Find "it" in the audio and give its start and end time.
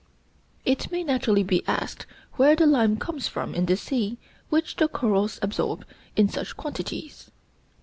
0.65-0.91